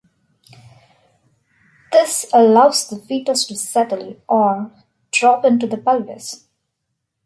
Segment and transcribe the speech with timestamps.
[1.91, 4.71] This allows the fetus to settle or
[5.11, 6.47] "drop" into the pelvis.